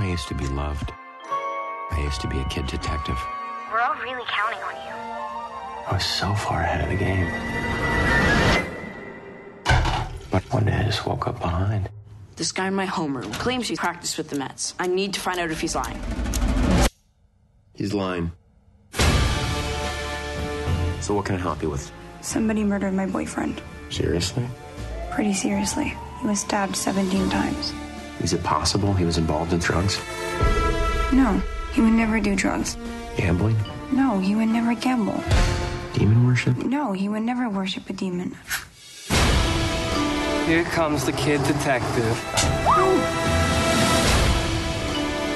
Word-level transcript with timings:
I 0.00 0.06
used 0.06 0.28
to 0.28 0.34
be 0.34 0.46
loved. 0.48 0.92
I 1.90 2.00
used 2.02 2.22
to 2.22 2.26
be 2.26 2.38
a 2.38 2.44
kid 2.46 2.66
detective. 2.66 3.18
We're 3.70 3.80
all 3.80 3.96
really 3.96 4.24
counting 4.26 4.58
on 4.62 4.74
you. 4.74 4.94
I 5.86 5.90
was 5.92 6.06
so 6.06 6.32
far 6.32 6.62
ahead 6.62 6.84
of 6.84 6.88
the 6.88 6.96
game. 6.96 7.26
But 10.30 10.42
one 10.54 10.64
day 10.64 10.72
I 10.72 10.84
just 10.84 11.04
woke 11.04 11.28
up 11.28 11.38
behind. 11.38 11.90
This 12.36 12.50
guy 12.50 12.68
in 12.68 12.74
my 12.74 12.86
homeroom 12.86 13.30
claims 13.34 13.68
he 13.68 13.76
practiced 13.76 14.16
with 14.16 14.30
the 14.30 14.38
Mets. 14.38 14.72
I 14.78 14.86
need 14.86 15.12
to 15.14 15.20
find 15.20 15.38
out 15.38 15.50
if 15.50 15.60
he's 15.60 15.74
lying. 15.74 16.00
He's 17.74 17.92
lying. 17.92 18.32
So 21.02 21.12
what 21.14 21.26
can 21.26 21.34
I 21.34 21.40
help 21.40 21.60
you 21.60 21.68
with? 21.68 21.92
Somebody 22.22 22.64
murdered 22.64 22.94
my 22.94 23.04
boyfriend. 23.04 23.60
Seriously? 23.90 24.46
Pretty 25.10 25.34
seriously. 25.34 25.94
He 26.22 26.26
was 26.26 26.40
stabbed 26.40 26.74
17 26.74 27.28
times. 27.28 27.74
Is 28.22 28.32
it 28.32 28.42
possible 28.42 28.92
he 28.92 29.04
was 29.04 29.18
involved 29.18 29.52
in 29.52 29.58
drugs? 29.60 29.98
No, 31.12 31.42
he 31.72 31.80
would 31.80 31.92
never 31.92 32.20
do 32.20 32.36
drugs. 32.36 32.76
Gambling? 33.16 33.56
No, 33.92 34.18
he 34.18 34.34
would 34.34 34.48
never 34.48 34.74
gamble. 34.74 35.22
Demon 35.94 36.26
worship? 36.26 36.56
No, 36.58 36.92
he 36.92 37.08
would 37.08 37.22
never 37.22 37.48
worship 37.48 37.88
a 37.90 37.92
demon. 37.92 38.36
Here 40.46 40.64
comes 40.64 41.04
the 41.04 41.12
kid 41.12 41.42
detective. 41.44 42.16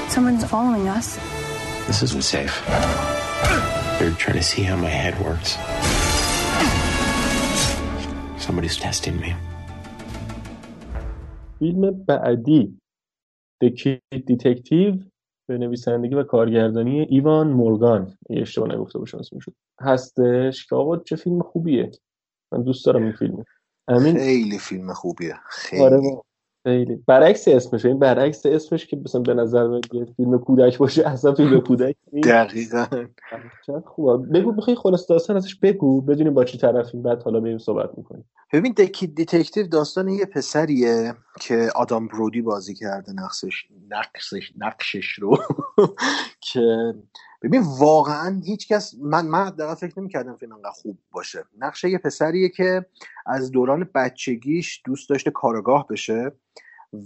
Someone's 0.08 0.44
following 0.44 0.88
us. 0.88 1.16
This 1.86 2.02
isn't 2.02 2.22
safe. 2.22 2.64
They're 3.98 4.12
trying 4.12 4.36
to 4.36 4.42
see 4.42 4.62
how 4.62 4.76
my 4.76 4.88
head 4.88 5.18
works. 5.24 5.56
Somebody's 8.44 8.76
testing 8.76 9.18
me. 9.20 9.34
فیلم 11.64 11.90
بعدی 11.90 12.78
The 13.64 13.68
Kid 13.68 14.18
Detective 14.32 14.98
به 15.48 15.58
نویسندگی 15.58 16.14
و 16.14 16.22
کارگردانی 16.22 17.00
ایوان 17.00 17.48
مورگان. 17.52 18.14
اگه 18.30 18.40
اشتباه 18.40 18.68
نگفته 18.74 18.98
باشم 18.98 19.18
اسمش 19.18 19.48
هستش؟ 19.80 20.66
که 20.66 20.76
آقا 20.76 20.96
چه 20.96 21.16
فیلم 21.16 21.42
خوبیه. 21.42 21.90
من 22.52 22.62
دوست 22.62 22.86
دارم 22.86 23.02
این 23.02 23.12
فیلمو 23.12 23.44
امین؟ 23.88 24.16
خیلی 24.18 24.58
فیلم 24.58 24.92
خوبیه. 24.92 25.34
خیلی. 25.48 25.82
آره 25.82 25.96
با- 25.96 26.22
خیلی. 26.66 26.96
برعکس 27.06 27.48
اسمش 27.48 27.84
این 27.86 27.98
برعکس 27.98 28.46
اسمش 28.46 28.86
که 28.86 28.96
مثلا 28.96 29.20
به 29.20 29.34
نظر 29.34 29.80
فیلم 30.16 30.38
کودک 30.38 30.78
باشه 30.78 31.08
اصلا 31.08 31.34
فیلم 31.34 31.60
کودک 31.60 31.96
نیست. 32.12 32.28
دقیقا. 32.28 32.86
خوبه. 33.86 34.16
بگو 34.16 34.52
می‌خوای 34.52 34.76
خلاصه 34.76 35.10
داستان 35.10 35.36
ازش 35.36 35.54
بگو. 35.54 36.00
بدونیم 36.00 36.34
با 36.34 36.44
چی 36.44 36.58
طرفیم. 36.58 37.02
بعد 37.02 37.22
حالا 37.22 37.40
بریم 37.40 37.58
صحبت 37.58 37.98
می‌کنیم. 37.98 38.24
ببین 38.54 38.72
The 38.72 38.93
Kid 38.93 39.14
Detective 39.14 39.66
داستان 39.66 40.08
یه 40.08 40.24
پسریه 40.24 41.14
که 41.40 41.70
آدام 41.74 42.08
برودی 42.08 42.42
بازی 42.42 42.74
کرده 42.74 43.12
نقشش 43.12 43.66
نقشش 43.90 44.52
نقشش 44.56 45.06
رو. 45.12 45.38
که 46.52 46.94
ببین 47.42 47.62
واقعا 47.78 48.40
هیچ 48.44 48.68
کس 48.68 48.94
من 49.00 49.26
من 49.26 49.46
حداقل 49.46 49.74
فکر 49.74 50.00
نمی‌کردم 50.00 50.36
فیلم 50.36 50.52
انقدر 50.52 50.70
خوب 50.70 50.98
باشه. 51.10 51.44
نقش 51.58 51.84
یه 51.84 51.98
پسریه 51.98 52.48
که 52.48 52.86
از 53.26 53.50
دوران 53.50 53.90
بچگیش 53.94 54.82
دوست 54.84 55.10
داشته 55.10 55.30
کارآگاه 55.30 55.86
بشه 55.88 56.32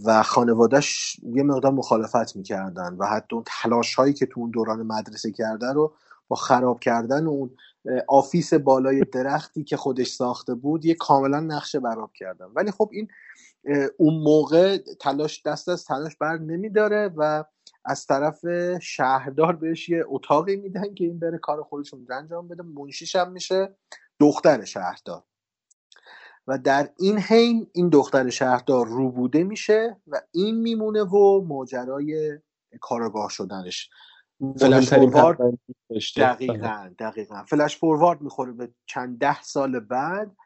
و 0.05 0.23
خانوادهش 0.23 1.21
یه 1.23 1.43
مقدار 1.43 1.73
مخالفت 1.73 2.37
می‌کردن 2.37 2.97
و 2.99 3.07
حتی 3.07 3.37
اون 3.37 3.45
تلاش 3.47 3.95
هایی 3.95 4.13
که 4.13 4.27
تو 4.27 4.41
اون 4.41 4.51
دوران 4.51 4.83
مدرسه 4.83 5.33
کرده 5.33 5.73
رو 5.73 5.95
با 6.29 6.37
خراب 6.37 6.81
کردن 6.81 7.27
اون 7.27 7.51
آفیس 8.09 8.55
بالای 8.55 9.01
درختی 9.01 9.65
که 9.65 9.77
خودش 9.77 10.11
ساخته 10.11 10.55
بود 10.55 10.85
یه 10.85 10.95
کاملا 10.95 11.41
نقشه 11.41 11.81
براب 11.81 12.13
کردن 12.15 12.47
ولی 12.55 12.71
خب 12.71 12.91
این 12.93 13.09
اون 13.97 14.15
موقع 14.15 14.79
تلاش 15.01 15.43
دست 15.43 15.69
از 15.69 15.85
تلاش 15.85 16.17
بر 16.17 16.39
نمیداره 16.39 17.11
و 17.17 17.45
از 17.85 18.07
طرف 18.07 18.45
شهردار 18.83 19.57
بهش 19.57 19.89
یه 19.89 20.05
اتاقی 20.07 20.57
میدن 20.57 20.95
که 20.95 21.05
این 21.05 21.19
بره 21.19 21.39
کار 21.39 21.63
خودش 21.63 21.93
رو 21.93 21.99
انجام 22.11 22.49
بده. 22.49 22.63
منشیش 22.63 23.17
هم 23.17 23.33
میشه 23.33 23.77
دختر 24.21 24.65
شهردار. 24.65 25.23
و 26.47 26.59
در 26.59 26.91
این 26.99 27.19
حین 27.19 27.67
این 27.73 27.89
دختر 27.89 28.31
شهردار 28.31 28.87
روبوده 28.87 29.45
میشه 29.45 29.97
و 30.07 30.21
این 30.33 30.61
میمونه 30.61 31.03
و 31.03 31.45
ماجرای 31.45 32.39
کارگاه 32.81 33.31
شدنش. 33.31 33.91
فلش 34.61 34.95
فوروارد. 34.95 35.39
دقیقا 36.17 36.91
دقیقا. 36.99 37.45
فلش 37.45 37.77
فوروارد 37.77 38.21
می‌خوره 38.21 38.53
به 38.53 38.71
چند 38.87 39.19
ده 39.19 39.43
سال 39.43 39.81
بعد 39.81 40.37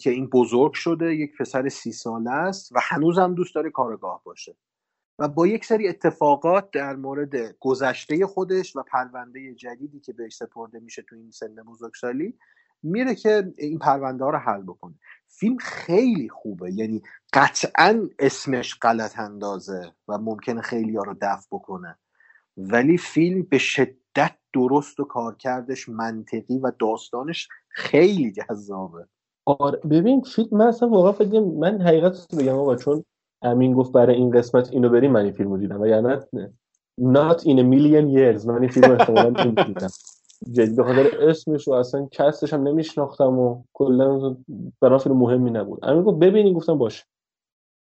که 0.00 0.10
این 0.10 0.26
بزرگ 0.26 0.72
شده 0.72 1.14
یک 1.14 1.36
پسر 1.38 1.68
سی 1.68 1.92
ساله 1.92 2.30
است 2.30 2.72
و 2.72 2.78
هنوز 2.82 3.18
هم 3.18 3.34
دوست 3.34 3.54
داره 3.54 3.70
کارگاه 3.70 4.22
باشه. 4.24 4.56
و 5.18 5.28
با 5.28 5.46
یک 5.46 5.64
سری 5.64 5.88
اتفاقات 5.88 6.70
در 6.70 6.96
مورد 6.96 7.58
گذشته 7.60 8.26
خودش 8.26 8.76
و 8.76 8.82
پرونده 8.82 9.54
جدیدی 9.54 10.00
که 10.00 10.12
بهش 10.12 10.36
سپرده 10.36 10.80
میشه 10.80 11.02
تو 11.02 11.16
این 11.16 11.30
سن 11.30 11.54
بزرگسالی 11.54 12.38
میره 12.82 13.14
که 13.14 13.54
این 13.58 13.78
پرونده 13.78 14.24
ها 14.24 14.30
رو 14.30 14.38
حل 14.38 14.62
بکنه. 14.62 14.94
فیلم 15.28 15.56
خیلی 15.56 16.28
خوبه. 16.28 16.72
یعنی 16.72 17.02
قطعا 17.32 18.08
اسمش 18.18 18.78
غلط 18.82 19.18
اندازه 19.18 19.92
و 20.08 20.18
ممکنه 20.18 20.62
خیلی 20.62 20.96
ها 20.96 21.02
رو 21.02 21.16
دفع 21.20 21.46
بکنه. 21.50 21.98
ولی 22.56 22.98
فیلم 22.98 23.42
به 23.42 23.58
شدت 23.58 24.32
درست 24.52 25.00
و 25.00 25.04
کارکردش 25.04 25.88
منطقی 25.88 26.58
و 26.58 26.72
داستانش 26.78 27.48
خیلی 27.68 28.32
جذابه. 28.32 29.06
آره 29.44 29.78
ببین 29.78 30.20
فیلم 30.20 30.48
من 30.52 30.66
اصلا 30.66 30.88
واقعا 30.88 31.12
فکر 31.12 31.40
من 31.40 31.80
حقیقت 31.80 32.26
رو 32.32 32.38
بگم 32.38 32.54
آقا؟ 32.54 32.76
چون 32.76 33.04
امین 33.42 33.74
گفت 33.74 33.92
برای 33.92 34.16
این 34.16 34.30
قسمت 34.30 34.72
اینو 34.72 34.88
بریم 34.88 35.12
من 35.12 35.24
این 35.24 35.32
فیلم 35.32 35.50
رو 35.50 35.58
دیدم. 35.58 35.80
و 35.80 35.86
یعنی 35.86 36.16
not 37.00 37.38
in 37.40 37.58
a 37.58 37.64
million 37.64 38.06
years 38.16 38.46
من 38.46 38.60
این 38.60 38.68
فیلم 38.68 38.90
رو 38.90 39.30
نمی‌دیدم 39.30 39.88
جدی 40.52 40.76
به 40.76 40.84
خاطر 40.84 41.28
اسمش 41.28 41.68
و 41.68 41.72
اصلا 41.72 42.08
کستش 42.10 42.54
هم 42.54 42.68
نمیشناختم 42.68 43.38
و 43.38 43.62
کلا 43.72 44.36
برام 44.80 44.98
فیلم 44.98 45.16
مهمی 45.16 45.50
نبود. 45.50 45.78
امین 45.82 46.02
گفت 46.02 46.18
ببینی 46.18 46.54
گفتم 46.54 46.78
باشه. 46.78 47.04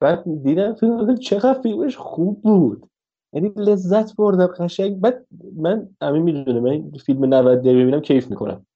بعد 0.00 0.42
دیدم 0.42 0.74
فیلم 0.74 1.16
چقدر 1.16 1.60
فیلمش 1.60 1.96
خوب 1.96 2.42
بود. 2.42 2.86
یعنی 3.32 3.52
لذت 3.56 4.16
بردم 4.16 4.46
قشنگ. 4.46 5.00
بعد 5.00 5.26
من 5.56 5.88
امین 6.00 6.22
می‌دونه 6.22 6.60
من 6.60 6.90
فیلم 6.90 7.34
90 7.34 7.60
دقیقه 7.60 7.82
ببینم 7.82 8.00
کیف 8.00 8.30
می‌کنم. 8.30 8.66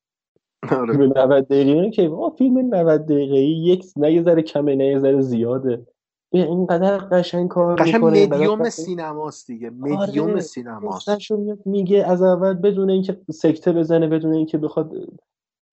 آره. 0.71 0.93
فیلم 0.97 1.13
90 1.17 1.45
دقیقه 1.49 1.91
که 1.91 2.09
آه 2.09 2.35
فیلم 2.39 2.75
90 2.75 3.05
دقیقه 3.05 3.37
یک 3.37 3.85
نه 3.97 4.13
یه 4.13 4.23
ذره 4.23 4.43
کمه 4.43 4.75
نه 4.75 4.85
یه 4.87 4.99
ذره 4.99 5.21
زیاده. 5.21 5.87
به 6.33 6.43
اینقدر 6.43 6.99
قشنگ 6.99 7.49
کار 7.49 7.77
قشنگ 7.77 8.05
مدیوم 8.05 8.69
سینماست 8.69 9.47
دیگه. 9.47 9.71
مدیوم 9.71 10.31
آره. 10.31 10.41
سینماست. 10.41 11.33
میگه 11.65 12.05
از 12.05 12.23
اول 12.23 12.55
بدون 12.55 12.91
اینکه 12.91 13.21
سکته 13.31 13.73
بزنه 13.73 14.09
بدون 14.09 14.33
اینکه 14.33 14.59
بخواد 14.59 14.93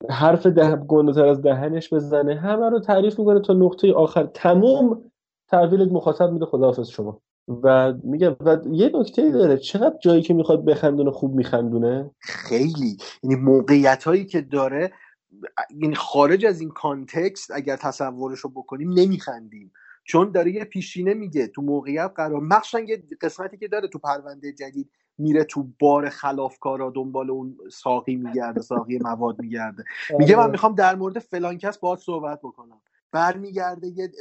حرف 0.09 0.45
ده 0.45 0.75
گنده‌تر 0.75 1.25
از 1.25 1.41
دهنش 1.41 1.93
بزنه 1.93 2.35
همه 2.35 2.69
رو 2.69 2.79
تعریف 2.79 3.19
می‌کنه 3.19 3.39
تا 3.39 3.53
نقطه 3.53 3.93
آخر. 3.93 4.29
تموم. 4.33 5.11
تحویل 5.47 5.93
مخاطب 5.93 6.31
میده 6.31 6.45
خداحافظ 6.45 6.89
شما. 6.89 7.19
و 7.47 7.93
میگه 8.03 8.29
و 8.29 8.57
یه 8.71 8.91
نکته 8.93 9.31
داره 9.31 9.57
چقدر 9.57 9.97
جایی 10.01 10.21
که 10.21 10.33
می‌خواد 10.33 10.65
بخندونه 10.65 11.11
خوب 11.11 11.35
میخندونه؟ 11.35 12.11
خیلی. 12.19 12.97
یعنی 13.23 13.35
موقعیت 13.35 14.03
هایی 14.03 14.25
که 14.25 14.41
داره 14.41 14.91
یعنی 15.81 15.95
خارج 15.95 16.45
از 16.45 16.61
این 16.61 16.69
کانتکست 16.69 17.51
اگر 17.51 17.75
تصورش 17.75 18.39
رو 18.39 18.49
بکنیم 18.49 18.93
نمیخندیم. 18.93 19.71
چون 20.03 20.31
داره 20.31 20.51
یه 20.51 20.63
پیشینه 20.63 21.13
میگه 21.13 21.47
تو 21.47 21.61
موقعیت 21.61 22.11
قرار 22.15 22.41
مخصوصا 22.41 22.79
یه 22.79 23.03
قسمتی 23.21 23.57
که 23.57 23.67
داره 23.67 23.87
تو 23.87 23.99
پرونده 23.99 24.53
جدید 24.53 24.89
میره 25.17 25.43
تو 25.43 25.67
بار 25.79 26.09
خلافکارا 26.09 26.91
دنبال 26.95 27.31
اون 27.31 27.57
ساقی 27.71 28.15
میگرده 28.15 28.61
ساقی 28.61 28.99
مواد 28.99 29.39
میگرده. 29.39 29.83
میگه 30.19 30.35
من 30.35 30.49
می‌خوام 30.49 30.75
در 30.75 30.95
مورد 30.95 31.19
فلان 31.19 31.57
کس 31.57 31.77
باهات 31.77 31.99
صحبت 31.99 32.39
بکنم. 32.39 32.81
برمیگرده 33.13 33.87
یه 33.87 34.11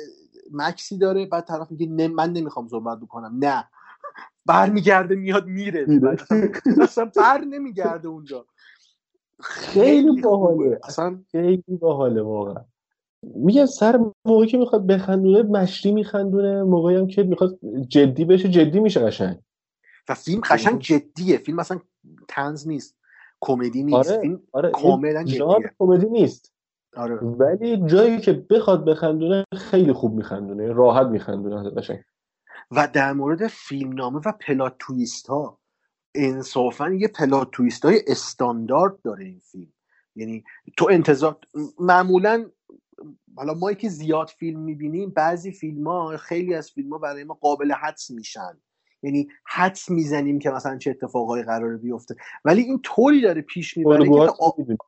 مکسی 0.50 0.98
داره 0.98 1.26
بعد 1.26 1.44
طرف 1.44 1.70
میگه 1.70 1.86
نه 1.86 2.08
من 2.08 2.32
نمی‌خوام 2.32 2.69
صحبت 2.69 3.00
بکنم. 3.00 3.38
نه. 3.38 3.69
برمیگرده 4.47 5.15
میاد 5.15 5.47
میره. 5.47 5.86
اصلا, 6.83 7.04
بر 7.16 7.39
نمیگرده 7.39 8.09
اونجا. 8.09 8.47
خیلی. 9.41 10.21
باحاله. 10.21 10.80
اصلا 10.84 11.22
خیلی 11.33 11.77
باحاله 11.80 12.22
واقعا. 12.22 12.65
میگم 13.22 13.66
سر 13.66 14.00
موقعی 14.24 14.47
که 14.47 14.59
می‌خواد 14.59 14.86
بخندونه 14.86 15.42
مشتی 15.42 15.92
میخندونه. 15.92 16.62
موقعی 16.62 16.97
هم 16.97 17.06
که 17.06 17.22
می‌خواد 17.22 17.59
جدی 17.88 18.24
بشه 18.24 18.48
جدی 18.48 18.80
میشه 18.80 19.00
قشنگ. 19.00 19.38
و 20.09 20.15
فیلم 20.15 20.41
قشنگ 20.41 20.80
جدیه. 20.80 21.38
فیلم 21.38 21.59
اصلا 21.59 21.80
تنز 22.28 22.68
نیست. 22.68 22.97
کمدی 23.41 23.83
نیست. 23.83 24.10
آره 24.10 24.41
آره. 24.53 24.71
کاملا 24.71 25.24
جدیه. 25.24 25.71
کمدی 25.78 26.06
نیست. 26.06 26.52
آره. 26.97 27.15
ولی 27.15 27.86
جایی 27.86 28.21
که 28.21 28.33
بخواد 28.33 28.84
بخندونه 28.84 29.44
خیلی 29.56 29.92
خوب 29.92 30.15
میخندونه 30.15 30.72
راحت 30.72 31.06
میخندونه 31.06 31.71
قشنگ. 31.71 32.00
و 32.71 32.89
در 32.92 33.12
مورد 33.12 33.47
فیلمنامه 33.47 34.21
و 34.24 34.33
پلات 34.33 34.77
تویست 34.78 35.27
ها 35.27 35.59
انصافا 36.15 36.91
یه 36.91 37.09
پلات 37.09 37.50
تویست 37.50 37.84
های 37.84 38.00
استاندارد 38.06 39.03
داره 39.03 39.24
این 39.24 39.41
فیلم. 39.41 39.72
یعنی 40.16 40.44
تو 40.77 40.89
انتظار 40.91 41.36
معمولا 41.80 42.50
حالا 43.36 43.54
ما 43.54 43.72
که 43.72 43.88
زیاد 43.88 44.28
فیلم 44.28 44.60
می‌بینیم 44.60 45.10
بعضی 45.10 45.53
فیلم 45.53 45.86
ها 45.86 46.16
خیلی 46.16 46.54
از 46.54 46.71
فیلم 46.71 46.92
ها 46.92 46.98
برای 46.98 47.24
ما 47.24 47.34
قابل 47.34 47.72
حدس 47.72 48.10
میشن. 48.10 48.60
یعنی 49.03 49.28
حدس 49.45 49.91
می‌زنیم 49.91 50.38
که 50.38 50.50
مثلا 50.50 50.78
چه 50.78 50.91
اتفاقایی 50.91 51.45
قراره 51.45 51.77
بیفته. 51.77 52.16
ولی 52.45 52.62
این 52.62 52.80
طوری 52.83 53.21
داره 53.21 53.42
پیش 53.42 53.77
می‌بره 53.77 53.97
که 53.97 54.03
الگوهاش 54.03 54.30
آ- 54.41 54.50
می‌دونی. 54.59 54.78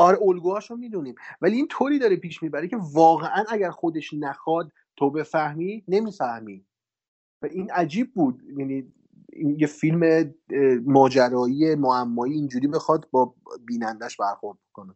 آره 0.00 0.18
الگوهاش 0.22 0.70
رو 0.70 0.76
می‌دونیم. 0.76 1.14
ولی 1.40 1.56
این 1.56 1.68
طوری 1.68 1.98
داره 1.98 2.16
پیش 2.16 2.42
می‌بره 2.42 2.68
که 2.68 2.76
واقعا 2.92 3.44
اگر 3.48 3.70
خودش 3.70 4.14
نخواد 4.14 4.72
تو 4.96 5.10
بفهمی 5.10 5.84
نمی‌فهمی. 5.88 6.64
و 7.42 7.46
این 7.46 7.70
عجیب 7.70 8.14
بود. 8.14 8.42
یعنی 8.58 8.92
یه 9.58 9.66
فیلم 9.66 10.34
ماجرایی 10.86 11.74
معمایی 11.74 12.32
اینجوری 12.34 12.66
بخواد 12.66 13.08
با 13.10 13.34
بینندش 13.66 14.16
برخورد 14.16 14.58
کنه 14.72 14.94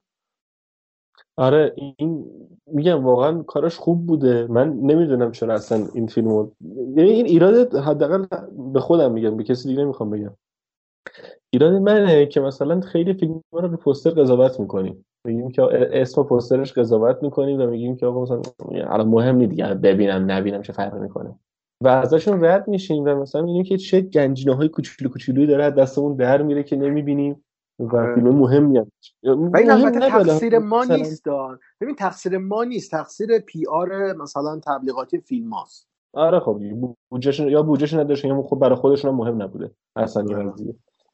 آره 1.37 1.75
این 1.99 2.31
میگم 2.67 3.05
واقعا 3.05 3.43
کاراش 3.43 3.77
خوب 3.77 4.07
بوده. 4.07 4.47
من 4.47 4.69
نمی‌دونم 4.69 5.33
چرا 5.33 5.55
اصلا 5.55 5.89
این 5.95 6.07
فیلمو. 6.07 6.51
یعنی 6.97 7.11
این 7.11 7.27
ایراد 7.27 7.75
حداقل 7.75 8.27
به 8.73 8.81
خودم 8.81 9.13
میگم 9.13 9.37
به 9.37 9.45
کسی 9.45 9.69
دیگه 9.69 9.83
نمی‌خوام 9.83 10.11
بگم. 10.11 10.37
ایراد 11.55 11.73
منه 11.73 12.27
که 12.27 12.41
مثلا 12.41 12.81
خیلی 12.81 13.15
فیلم 13.15 13.43
رو 13.53 13.61
رو 13.61 13.77
پوستر 13.77 14.11
قضاوت 14.11 14.61
می‌کنیم. 14.61 15.05
میگیم 15.27 15.51
که 15.51 15.63
اسم 15.93 16.23
پوسترش 16.23 16.73
قضاوت 16.73 17.23
می‌کنیم 17.23 17.61
و 17.61 17.67
میگیم 17.67 17.97
که 17.97 18.07
آقا 18.07 18.23
مثلا 18.23 18.41
الان 18.71 19.09
مهم 19.09 19.37
نیست 19.37 19.51
دیگه 19.51 19.75
ببینم 19.75 20.31
نبینم 20.31 20.63
چه 20.63 20.73
فرقی 20.73 20.99
می‌کنه. 20.99 21.39
و 21.81 21.89
ازشون 21.89 22.45
رد 22.45 22.69
میشیم 22.69 23.05
و 23.05 23.15
مثلا 23.15 23.41
می‌بینیم 23.41 23.65
که 23.65 23.77
چه 23.77 24.01
گنجینه 24.01 24.55
های 24.55 24.69
کوچولو 24.69 25.11
کوچولویی 25.11 25.47
داره 25.47 25.65
از 25.65 25.75
دستمون 25.75 26.17
در 26.17 26.43
میره 26.43 26.63
که 26.63 26.77
نمی‌بینیم 26.77 27.45
و 27.79 27.97
آره. 27.97 28.15
فیلم 28.15 28.29
مهمی 28.29 28.79
هم 28.79 28.87
و 29.25 29.57
این 29.57 29.71
البته. 29.71 30.01
تقصیر 30.01 30.59
ما 30.59 30.85
نیست 30.85 31.25
دار. 31.25 31.59
ببین 31.81 31.95
تقصیر 31.95 32.39
ما 32.39 32.65
نیست. 32.65 32.91
تقصیر 32.91 33.39
پی 33.39 33.67
آر 33.67 34.13
مثلا 34.13 34.61
تبلیغاتی 34.67 35.19
فیلم 35.19 35.51
هاست. 35.51 35.89
آره 36.15 36.41
خب 36.41 36.61
بودجهشون 37.11 37.49
یا 37.49 37.63
بودجهشون 37.63 38.01
نداشتن 38.01 38.29
یا 38.29 38.43
خب 38.43 38.59
برای 38.59 38.77
خودشون 38.77 39.11
هم 39.11 39.17
مهم 39.17 39.43
نبوده. 39.43 39.71
اصلا 39.97 40.25
یه 40.31 40.37
آره. 40.37 40.53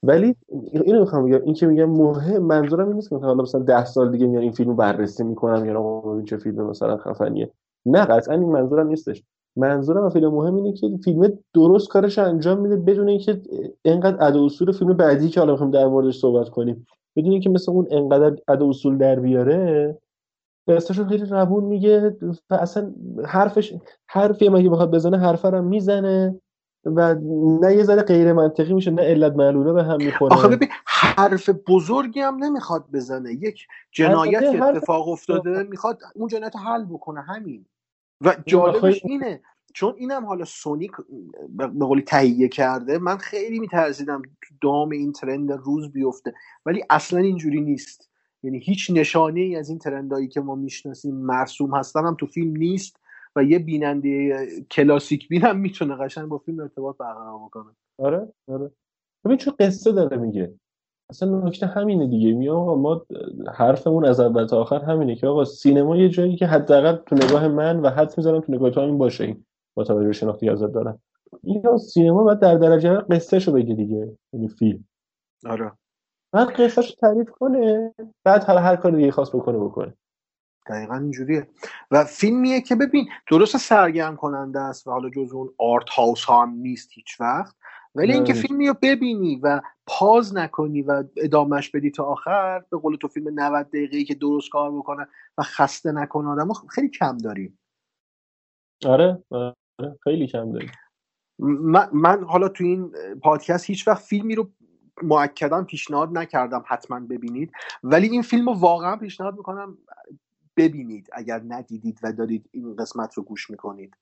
ولی 0.02 0.36
اینو 0.72 1.00
می‌خوام 1.00 1.24
بگم 1.24 1.42
این 1.44 1.54
که 1.54 1.66
میگم 1.66 1.90
مهم 1.90 2.42
منظورم 2.42 2.86
این 2.86 2.96
نیست 2.96 3.10
که 3.10 3.16
حالا 3.16 3.42
مثلا 3.42 3.60
ده 3.60 3.84
سال 3.84 4.12
دیگه 4.12 4.26
میان 4.26 4.42
این 4.42 4.52
فیلمو 4.52 4.74
بررسی 4.74 5.24
می‌کنم 5.24 5.64
یا 5.66 5.80
آقا 5.80 6.12
ببین 6.12 6.24
چه 6.24 6.36
فیلم 6.36 6.66
مثلا 6.66 6.96
خفنیه. 6.96 7.50
نه 7.86 8.04
قطعا 8.04 8.34
این 8.34 8.48
منظورم 8.52 8.86
نیستش. 8.88 9.22
منظورم 9.56 10.08
فیلم 10.08 10.34
مهم 10.34 10.56
اینه 10.56 10.72
که 10.72 10.88
فیلم 11.04 11.38
درست 11.54 11.88
کارش 11.88 12.18
انجام 12.18 12.60
میده 12.60 12.76
بدون 12.76 13.08
اینکه 13.08 13.40
اینقدر 13.82 14.26
ادا 14.26 14.44
اصول 14.44 14.72
فیلم 14.72 14.92
بعدی 14.92 15.28
که 15.28 15.40
حالا 15.40 15.52
می‌خوایم 15.52 15.70
در 15.72 15.86
موردش 15.86 16.18
صحبت 16.18 16.48
کنیم 16.48 16.86
بدون 17.16 17.32
اینکه 17.32 17.50
مثل 17.50 17.72
اون 17.72 17.86
انقدر 17.90 18.36
ادا 18.48 18.68
اصول 18.68 18.98
در 18.98 19.20
بیاره 19.20 19.98
قصهشو 20.68 21.04
خیلی 21.04 21.24
روون 21.24 21.64
میگه 21.64 22.16
و 22.50 22.54
اصلا 22.54 22.94
حرفش 23.26 23.74
حرفی 24.08 24.46
هم 24.46 24.54
اگه 24.54 24.70
بخواد 24.70 24.90
بزنه 24.90 25.18
حرف 25.18 25.44
رو 25.44 25.62
می‌زنه. 25.62 26.40
و 26.84 27.14
نه 27.60 27.74
یه 27.74 27.84
ذره 27.84 28.02
غیر 28.02 28.32
منطقی 28.32 28.74
میشه 28.74 28.90
نه 28.90 29.02
علت 29.02 29.32
معلوله 29.32 29.72
به 29.72 29.82
هم 29.82 29.96
می‌خوره. 29.96 30.34
آخه 30.34 30.48
ببین 30.48 30.68
حرف 30.86 31.50
بزرگی 31.68 32.20
هم 32.20 32.44
نمی‌خواد 32.44 32.84
بزنه. 32.92 33.32
یک 33.32 33.66
جنایت 33.92 34.40
که 34.40 34.62
حرف- 34.62 34.76
اتفاق 34.76 35.08
افتاده 35.08 35.62
می‌خواد 35.62 35.98
اون 36.14 36.28
جنایت 36.28 36.56
حل 36.56 36.84
بکنه 36.84 37.20
همین. 37.20 37.66
و 38.20 38.36
جالبش 38.46 39.00
اینه 39.04 39.40
چون 39.74 39.94
اینم 39.98 40.26
حالا 40.26 40.44
سونیک 40.44 40.90
به 41.48 41.66
قولی 41.66 42.02
تهیه 42.02 42.48
کرده 42.48 42.98
من 42.98 43.16
خیلی 43.16 43.58
میترسیدم 43.58 44.22
دام 44.62 44.90
این 44.90 45.12
ترند 45.12 45.52
روز 45.52 45.92
بیفته. 45.92 46.34
ولی 46.66 46.84
اصلا 46.90 47.20
اینجوری 47.20 47.60
نیست. 47.60 48.10
یعنی 48.42 48.58
هیچ 48.58 48.90
نشانه 48.90 49.40
ای 49.40 49.56
از 49.56 49.68
این 49.68 49.78
ترندایی 49.78 50.28
که 50.28 50.40
ما 50.40 50.54
می‌شناسیم 50.54 51.14
مرسوم 51.14 51.74
هستن 51.74 52.06
هم 52.06 52.14
تو 52.14 52.26
فیلم 52.26 52.56
نیست. 52.56 52.99
و 53.36 53.44
یه 53.44 53.58
بیننده 53.58 54.46
کلاسیک 54.70 55.28
بین 55.28 55.42
هم 55.42 55.58
می‌تونه 55.58 55.94
قشنگ 55.94 56.28
با 56.28 56.38
فیلم 56.38 56.60
ارتباط 56.60 56.96
برقرار 56.96 57.38
بکنه. 57.38 57.76
آره 57.98 58.28
آره. 58.48 58.70
ببین 59.24 59.36
چون 59.36 59.54
قصه 59.58 59.92
داره 59.92 60.16
میگه. 60.16 60.54
اصلا 61.10 61.40
نکته 61.40 61.66
همینه 61.66 62.06
دیگه. 62.06 62.32
می 62.32 62.48
آقا 62.48 62.74
ما 62.74 63.06
حرفمون 63.54 64.04
از 64.04 64.20
اول 64.20 64.46
تا 64.46 64.60
آخر 64.60 64.78
همینه 64.78 65.16
که 65.16 65.26
آقا 65.26 65.44
سینما 65.44 65.96
یه 65.96 66.08
جایی 66.08 66.36
که 66.36 66.46
حداقل 66.46 66.96
تو 66.96 67.16
نگاه 67.16 67.48
من 67.48 67.80
و 67.80 67.88
حد 67.88 68.14
می‌ذارم 68.16 68.40
تو 68.40 68.52
نگاه 68.52 68.70
تو 68.70 68.80
همین 68.80 68.98
باشه 68.98 69.24
این 69.24 69.44
با 69.74 69.84
توجه 69.84 70.06
به 70.06 70.12
شناختی 70.12 70.48
ازت 70.48 70.72
دارم. 70.72 71.02
این 71.42 71.78
سینما 71.78 72.24
باید 72.24 72.38
در 72.38 72.54
درجه 72.54 72.88
اول 72.88 73.16
قصهشو 73.16 73.52
بگه 73.52 73.74
دیگه. 73.74 74.16
یعنی 74.32 74.48
فیلم. 74.48 74.84
آره. 75.46 75.72
بعد 76.32 76.48
قصهشو 76.48 76.94
تعریف 76.94 77.30
کنه 77.30 77.94
بعد 78.24 78.44
حالا 78.44 78.60
هر 78.60 78.76
کاری 78.76 78.96
دیگه 78.96 79.10
خواست 79.10 79.36
بکنه 79.36 79.58
بکنه. 79.58 79.94
دقیقا 80.70 80.94
اینجوریه. 80.94 81.48
و 81.90 82.04
فیلمیه 82.04 82.60
که 82.60 82.74
ببین 82.74 83.08
درست 83.30 83.56
سرگرم 83.56 84.16
کننده 84.16 84.60
است 84.60 84.86
و 84.86 84.90
حالا 84.90 85.10
جز 85.10 85.32
اون 85.32 85.54
آرت 85.58 85.88
هاوس 85.88 86.24
ها 86.24 86.42
هم 86.42 86.50
نیست 86.50 86.88
هیچ 86.92 87.20
وقت 87.20 87.56
ولی 87.94 88.12
اینکه. 88.12 88.32
فیلمی 88.32 88.68
رو 88.68 88.74
ببینی 88.82 89.40
و 89.42 89.60
پاز 89.86 90.36
نکنی 90.36 90.82
و 90.82 91.04
ادامش 91.16 91.70
بدی 91.70 91.90
تا 91.90 92.04
آخر 92.04 92.64
به 92.70 92.78
قول 92.78 92.96
تو 92.96 93.08
فیلم 93.08 93.40
90 93.40 93.66
دقیقه‌ای 93.66 94.04
که 94.04 94.14
درست 94.14 94.50
کار 94.50 94.72
بکنه 94.72 95.06
و 95.38 95.42
خسته 95.42 95.92
نکنه 95.92 96.28
آدمو 96.28 96.54
خیلی 96.54 96.88
کم 96.88 97.18
داریم. 97.18 97.58
آره 98.86 99.24
آره 99.30 99.54
خیلی 100.04 100.26
کم 100.26 100.52
داری 100.52 100.70
من, 101.38 101.88
من 101.92 102.24
حالا 102.24 102.48
تو 102.48 102.64
این 102.64 102.92
پادکست 103.22 103.66
هیچ 103.66 103.88
وقت 103.88 104.02
فیلمی 104.02 104.34
رو 104.34 104.50
معکدا 105.02 105.64
پیشنهاد 105.64 106.18
نکردم 106.18 106.64
حتما 106.66 107.00
ببینید 107.00 107.52
ولی 107.82 108.08
این 108.08 108.22
فیلم 108.22 108.48
رو 108.48 108.54
واقعا 108.54 108.96
پیشنهاد 108.96 109.36
می‌کنم 109.36 109.78
ببینید 110.56 111.08
اگر 111.12 111.42
ندیدید 111.48 111.98
و 112.02 112.12
دارید 112.12 112.48
این 112.52 112.76
قسمت 112.76 113.14
رو 113.14 113.22
گوش 113.22 113.50
می‌کنید 113.50 113.96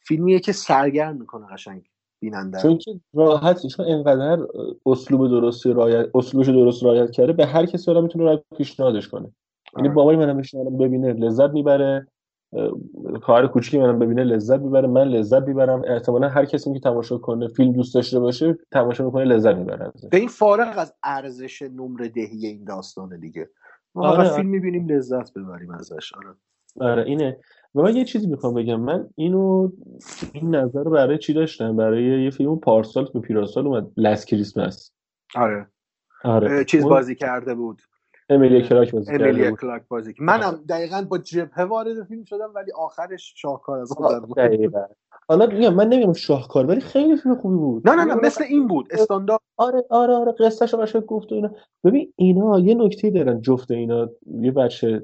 فیلمیه 0.00 0.40
که 0.40 0.52
سرگرم 0.52 1.16
می‌کنه 1.16 1.46
قشنگ 1.46 1.82
بیننده. 2.20 2.62
چون 2.62 2.78
که 2.78 3.00
راحت 3.14 3.66
چون 3.66 3.86
انقدر 3.86 4.46
اسلوب 4.86 5.28
درستی 5.28 5.72
رعایت 5.72 6.10
اسلوبش 6.14 6.48
درست 6.48 6.84
رعایت 6.84 7.10
کرده 7.10 7.32
به 7.32 7.46
هر 7.46 7.66
کسی 7.66 7.90
آدم 7.90 8.02
می‌تونه 8.02 8.24
راحت 8.24 8.42
پیشنهادش 8.56 9.08
کنه 9.08 9.32
یعنی 9.76 9.88
آره. 9.88 9.94
بابای 9.94 10.16
منم 10.16 10.40
پیشنهاد 10.40 10.78
ببینه 10.78 11.12
لذت 11.12 11.50
می‌بره 11.50 12.06
خواهر 13.22 13.46
کوچیکی 13.46 13.78
منم 13.78 13.98
ببینه 13.98 14.24
لذت 14.24 14.60
می‌بره 14.60 14.88
من 14.88 15.08
لذت 15.08 15.42
می‌برم 15.42 15.82
احتمالا 15.86 16.28
هر 16.28 16.44
کسی 16.44 16.72
که 16.72 16.80
تماشا 16.80 17.18
کنه 17.18 17.48
فیلم 17.48 17.72
دوست 17.72 17.94
داشته 17.94 18.20
باشه 18.20 18.58
تماشا 18.70 19.04
می‌کنه 19.04 19.24
لذت 19.24 19.56
می‌بره. 19.56 19.92
به 20.10 20.16
این 20.16 20.28
فارغ 20.28 20.78
از 20.78 20.94
ارزش 21.04 21.62
نمره 21.62 22.08
دهی 22.08 22.46
این 22.46 22.64
داستانه 22.64 23.16
دیگه 23.16 23.50
ما 23.94 24.08
آره،. 24.08 24.28
فیلم 24.28 24.48
می‌بینیم 24.48 24.88
لذت 24.88 25.32
ببریم 25.32 25.70
ازش. 25.70 26.12
آره. 26.14 26.34
آره 26.80 27.02
اینه. 27.02 27.36
و 27.74 27.82
من 27.82 27.96
یه 27.96 28.04
چیزی 28.04 28.26
می‌خوام 28.26 28.54
بگم. 28.54 28.80
من 28.80 29.08
اینو 29.14 29.70
این 30.32 30.54
نظر 30.54 30.82
رو 30.82 30.90
برای 30.90 31.18
چی 31.18 31.32
داشتم؟ 31.32 31.76
برای 31.76 32.24
یه 32.24 32.30
فیلم 32.30 32.58
پارسال 32.58 33.06
که 33.12 33.18
پیراسال 33.18 33.66
اومد 33.66 33.86
لست 33.96 34.26
کریسمس 34.26 34.92
آره. 35.34 35.66
آره. 36.24 36.64
چیز 36.64 36.82
اون 36.82 36.90
بازی 36.90 37.14
کرده 37.14 37.54
بود. 37.54 37.82
امیلیا 38.34 38.60
کلاک 38.60 38.92
بازی 38.92 39.12
امیلیا. 39.12 39.50
کلاک 39.50 39.82
بازی. 39.88 40.14
منم 40.18 40.64
دقیقا 40.68 41.06
با 41.10 41.18
جبهه 41.18 41.64
وارد 41.64 42.04
فیلم 42.04 42.24
شدم 42.24 42.52
ولی 42.54 42.72
آخرش 42.72 43.32
شاهکار 43.36 43.78
از 43.78 43.92
دقیقاً. 44.36 44.84
حالا 45.28 45.46
میگم 45.46 45.74
من 45.74 45.88
نمیگم 45.88 46.12
شاهکار 46.12 46.66
ولی 46.66 46.80
خیلی 46.80 47.16
فیلم 47.16 47.34
خوبی 47.34 47.56
بود. 47.56 47.88
نه 47.88 47.94
نه 47.94 48.04
نه 48.04 48.14
مثل 48.14 48.44
این 48.44 48.68
بود 48.68 48.88
استاندارد. 48.90 49.40
آره 49.56 49.84
آره 49.90 50.14
آره 50.14 50.32
قصهش 50.32 50.74
قشنگ 50.74 51.06
گفت 51.06 51.32
و 51.32 51.34
اینا. 51.34 51.50
ببین 51.84 52.12
اینا 52.16 52.58
یه 52.58 52.74
نکته 52.74 53.10
دارن 53.10 53.40
جفت 53.40 53.70
اینا. 53.70 54.10
یه 54.40 54.50
بچه 54.50 55.02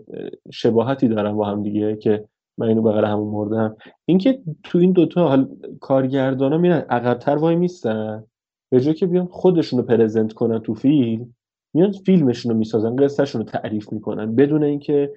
شباهتی 0.52 1.08
دارن 1.08 1.32
با 1.32 1.44
هم 1.44 1.62
دیگه 1.62 1.96
که 1.96 2.28
من 2.58 2.68
اینو 2.68 2.82
بغل 2.82 3.04
همون 3.04 3.28
مردم. 3.28 3.76
اینکه 4.04 4.42
تو 4.62 4.78
این 4.78 4.92
دوتا 4.92 5.28
حال 5.28 5.48
کارگردانا 5.80 6.58
میرن 6.58 6.86
عقبتر 6.90 7.36
وای 7.36 7.56
میستن. 7.56 8.24
به 8.72 8.80
جای 8.80 8.94
که 8.94 9.06
بیان 9.06 9.26
خودشونو 9.26 9.82
پرزنت 9.82 10.32
کنن 10.32 10.58
تو 10.58 10.74
فیلم 10.74 11.34
میان 11.74 11.92
فیلمشونو 11.92 12.54
می‌سازن 12.54 12.96
قصهشونو 12.96 13.44
تعریف 13.44 13.92
می‌کنن 13.92 14.34
بدون 14.34 14.62
اینکه 14.62 15.12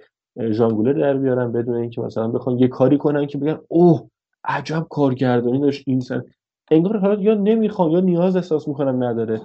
ژانگوله 0.51 0.93
در 0.93 1.17
بیارن 1.17 1.51
بدون 1.51 1.75
اینکه 1.75 2.01
مثلا 2.01 2.27
بخوان 2.27 2.59
یه 2.59 2.67
کاری 2.67 2.97
کنن 2.97 3.27
که 3.27 3.37
بگن 3.37 3.59
اوه 3.67 4.09
عجب 4.43 4.87
کارگردانی 4.89 5.59
داشت 5.59 5.83
این 5.87 5.99
سن. 5.99 6.23
انگار 6.71 6.97
حالا 6.97 7.21
یا 7.21 7.33
نمی‌خوان 7.33 7.91
یا 7.91 7.99
نیاز 7.99 8.35
احساس 8.35 8.67
می‌کنن 8.67 9.03
نداره. 9.03 9.41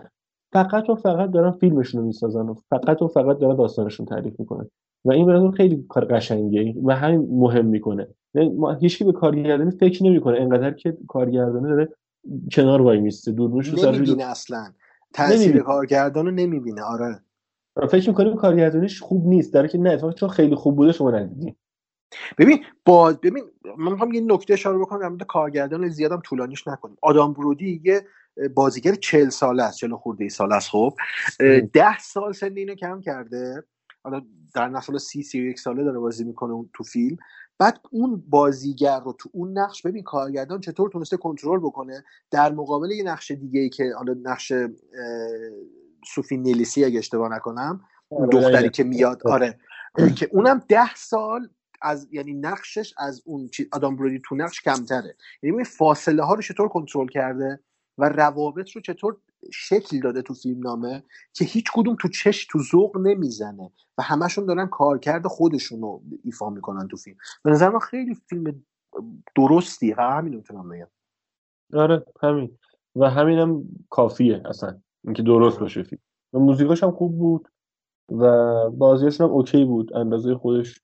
فقط 0.52 0.90
و 0.90 0.94
فقط 0.94 1.30
دارن 1.30 1.50
فیلمشون 1.50 2.00
رو 2.00 2.06
می‌سازن 2.06 2.48
و 2.48 2.54
فقط 2.70 3.02
و 3.02 3.08
فقط 3.08 3.38
دارن 3.38 3.56
داستانشون 3.56 4.06
تعریف 4.06 4.40
می‌کنن. 4.40 4.70
و 5.04 5.12
این 5.12 5.26
برای 5.26 5.50
خیلی 5.50 5.84
کار 5.88 6.04
قشنگیه 6.04 6.74
و 6.84 6.96
همین 6.96 7.28
مهم 7.30 7.66
می‌کنه. 7.66 8.06
یعنی 8.34 8.48
ما 8.48 8.72
هیچکی 8.72 9.04
به 9.04 9.12
کارگردانی 9.12 9.70
فکر 9.70 10.04
نمی‌کنه 10.04 10.40
انقدر 10.40 10.70
که 10.70 10.96
کارگردانی 11.08 11.68
داره 11.68 11.88
کنار 12.52 12.82
وای 12.82 13.00
میسته 13.00 13.32
دوربینش 13.32 13.68
رو 13.68 13.76
سرش 13.76 13.96
نمی‌بینه 13.96 14.24
اصلا. 14.24 14.64
تاثیر. 15.14 15.62
کارگردان 15.62 16.26
رو 16.26 16.32
نمی‌بینه. 16.32 16.82
آره. 16.82 17.20
فکر 17.90 18.08
می‌کنیم 18.08 18.36
کارگردانیش 18.36 19.00
خوب 19.00 19.26
نیست 19.26 19.54
در 19.54 19.66
که 19.66 19.78
نه 19.78 19.90
اتفاقا 19.90 20.12
چون 20.12 20.28
خیلی 20.28 20.54
خوب 20.54 20.76
بوده 20.76 20.92
شما 20.92 21.10
ندیدین 21.10 21.56
ببین 22.38 22.64
با 22.84 23.12
ببین 23.12 23.44
من 23.78 23.92
می‌خوام 23.92 24.12
یه 24.12 24.20
نکته 24.20 24.52
اشاره 24.52 24.78
بکنم 24.78 25.00
در 25.00 25.08
مورد 25.08 25.22
کارگردان 25.22 25.88
زیادم 25.88 26.20
طولانیش 26.24 26.68
نکنیم. 26.68 26.96
آدام 27.02 27.32
برودی 27.32 27.82
یه 27.84 28.06
بازیگر 28.54 28.94
چهل 28.94 29.28
ساله 29.28 29.62
است 29.62 29.78
چهل 29.78 29.96
خورده 29.96 30.24
ای 30.24 30.30
ساله 30.30 30.54
است 30.54 30.68
خب. 30.68 30.94
ده 31.72 31.98
سال 31.98 32.32
سن 32.32 32.56
اینو 32.56 32.74
کم 32.74 33.00
کرده. 33.00 33.64
حالا 34.04 34.22
در 34.54 34.68
نسل 34.68 34.98
سی 34.98 35.22
سی 35.22 35.40
و 35.40 35.44
یک 35.44 35.58
ساله 35.58 35.84
داره 35.84 35.98
بازی 35.98 36.24
می‌کنه 36.24 36.52
اون 36.52 36.70
تو 36.74 36.84
فیلم. 36.84 37.16
بعد 37.58 37.80
اون 37.90 38.24
بازیگر 38.28 39.00
رو 39.00 39.12
تو 39.12 39.30
اون 39.32 39.58
نقش 39.58 39.82
ببین 39.82 40.02
کارگردان 40.02 40.60
چطور 40.60 40.90
تونسته 40.90 41.16
کنترل 41.16 41.58
بکنه 41.58 42.04
در 42.30 42.52
مقابل 42.52 42.90
یه 42.90 43.04
نقش 43.04 43.30
دیگه 43.30 43.60
ای 43.60 43.68
که 43.68 43.92
حالا 43.96 44.16
نقش 44.22 44.52
سوفی 46.14 46.36
نیلیسی 46.36 46.84
اگه 46.84 46.98
اشتباه 46.98 47.28
نکنم 47.28 47.80
اون 48.08 48.28
دختری 48.28 48.70
که 48.70 48.84
میاد 48.84 49.26
آره. 49.26 49.58
که 50.16 50.28
اونم 50.32 50.62
ده 50.68 50.94
سال 50.94 51.48
از 51.82 52.08
یعنی 52.12 52.34
نقشش 52.34 52.94
از 52.98 53.22
اون 53.24 53.50
آدم 53.72 53.96
برودی 53.96 54.20
تو 54.24 54.36
نقش 54.36 54.60
کمتره. 54.60 55.16
یعنی 55.42 55.64
فاصله 55.64 56.22
ها 56.22 56.34
رو 56.34 56.42
چطور 56.42 56.68
کنترل 56.68 57.08
کرده؟ 57.08 57.60
و 57.98 58.08
روابط 58.08 58.70
رو 58.70 58.80
چطور 58.80 59.16
شکل 59.52 60.00
داده 60.00 60.22
تو 60.22 60.34
فیلم 60.34 60.60
نامه 60.60 61.02
که 61.32 61.44
هیچ 61.44 61.64
کدوم 61.74 61.96
تو 62.00 62.08
چش 62.08 62.46
تو 62.50 62.58
ذوق 62.58 62.96
نمی‌زنه 62.96 63.72
و 63.98 64.02
همشون 64.02 64.46
دارن 64.46 64.66
کارکرد 64.66 65.26
خودشون 65.26 65.80
رو 65.80 66.02
ایفا 66.24 66.50
می‌کنن 66.50 66.88
تو 66.88 66.96
فیلم. 66.96 67.16
به 67.42 67.50
نظر 67.50 67.68
من 67.68 67.78
خیلی 67.78 68.14
فیلم 68.14 68.64
درستیه. 69.36 69.94
و 69.98 70.00
همین 70.00 70.34
می‌تونم 70.34 70.68
بگم. 70.68 70.88
آره 71.74 72.04
همین. 72.22 72.58
و 72.96 73.10
همینم 73.10 73.64
کافیه 73.90 74.42
اصلا. 74.44 74.80
اینکه 75.04 75.22
درست 75.22 75.58
باشه 75.58 75.82
فیلم. 75.82 76.00
و 76.32 76.38
موزیکاش 76.38 76.82
هم 76.82 76.90
خوب 76.90 77.18
بود 77.18 77.48
و 78.12 78.24
بازیاشون 78.70 79.26
هم 79.26 79.32
اوکی 79.32 79.64
بود. 79.64 79.96
اندازه 79.96 80.34
خودش 80.34 80.80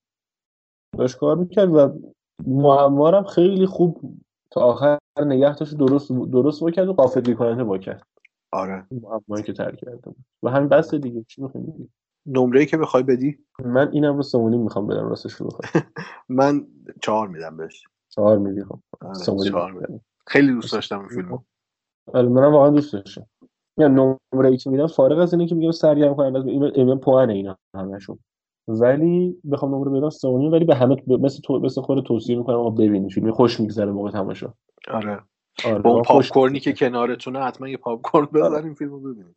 داشت 0.98 1.18
کار 1.18 1.36
می‌کرد 1.36 1.74
و 1.74 2.00
معمارم 2.46 3.24
خیلی 3.24 3.66
خوب 3.66 4.13
تا 4.54 4.60
آخر 4.60 4.98
نگه 5.26 5.54
درست 5.54 6.12
درست 6.12 6.62
کرد 6.74 6.88
و 6.88 6.92
قافلی 6.92 7.34
کننده 7.34 7.64
با 7.64 7.78
کرد. 7.78 8.06
آره. 8.52 8.86
معمایی 8.90 9.44
که 9.44 9.52
ترک 9.52 9.76
کرده 9.76 9.96
بود. 9.96 10.16
و 10.42 10.50
همین 10.50 10.68
بس 10.68 10.94
دیگه. 10.94 11.24
چی 11.28 11.42
می‌خوای 11.42 11.64
بگی؟ 11.64 11.88
نمره 12.26 12.66
که 12.66 12.76
بخوای 12.76 13.02
بدی؟ 13.02 13.38
من 13.64 13.90
اینم 13.92 14.16
رو 14.16 14.22
سمونی 14.22 14.58
می‌خوام 14.58 14.86
بدم 14.86 15.08
راستش 15.08 15.32
رو 15.32 15.48
من 16.28 16.66
چهار 17.02 17.28
میدم 17.28 17.56
بهش. 17.56 17.84
چهار 18.08 18.38
میدی 18.38 18.64
خب. 18.64 18.78
آره، 19.00 20.00
خیلی 20.26 20.52
دوست 20.52 20.72
داشتم 20.72 20.98
این 20.98 21.08
فیلمو. 21.08 21.38
آره 22.06 22.28
منم 22.28 22.52
واقعا 22.52 22.70
دوست 22.70 22.92
داشتم. 22.92 23.26
یا 23.78 23.88
نمره 23.88 24.48
ای 24.50 24.56
که 24.56 24.70
میدم 24.70 24.86
فارغ 24.86 25.18
از 25.18 25.32
اینه 25.32 25.46
که 25.46 25.54
میگم 25.54 25.70
سرگرم 25.70 26.20
از 26.20 26.46
اینو 26.46 26.70
اینا 26.74 26.96
پوانه 26.96 27.32
اینا 27.32 27.58
همشون. 27.76 28.18
ولی 28.68 29.36
بخوام 29.52 29.74
نمره 29.74 29.90
بدم 29.90 30.10
سه 30.10 30.28
ولی 30.28 30.64
به 30.64 30.74
همه 30.74 31.02
مثل 31.06 31.40
تو 31.42 31.58
مثل 31.58 31.80
خود 31.80 32.04
توصیه 32.04 32.38
می‌کنم 32.38 32.56
آقا 32.56 32.70
ببینید 32.70 33.12
فیلم. 33.12 33.32
خوش 33.32 33.60
میگذره 33.60 33.90
موقع 33.90 34.10
تماشا. 34.10 34.54
آره. 34.90 35.20
آره 35.64 35.78
با 35.78 35.90
اون 35.90 36.02
پاپ 36.02 36.28
کورنی 36.28 36.60
که 36.60 36.72
کنارتونه 36.72 37.42
حتما 37.44 37.68
یه 37.68 37.76
پاپ 37.76 38.02
کورن 38.02 38.26
بزنیم 38.26 38.74
فیلمو 38.74 39.00
ببینید 39.00 39.36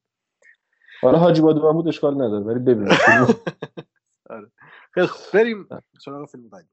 حالا 1.02 1.18
حاجی 1.18 1.42
بادو 1.42 1.74
بود 1.74 1.88
اشکال 1.88 2.14
نداره 2.14 2.46
ولی 2.46 2.60
ببینید 2.60 2.92
آره. 4.30 4.52
خیلی 4.92 5.08
بریم 5.34 5.68
سراغ 6.00 6.30
فیلم 6.30 6.50
بعدی. 6.50 6.68